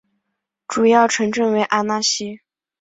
[0.67, 2.39] 主要城镇为阿讷西。